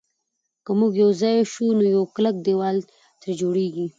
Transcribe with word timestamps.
که 0.65 0.71
موږ 0.79 0.91
یو 1.03 1.11
ځای 1.21 1.35
شو 1.53 1.65
نو 1.77 1.83
یو 1.95 2.03
کلک 2.15 2.35
دېوال 2.45 2.77
ترې 3.19 3.33
جوړېږي. 3.41 3.85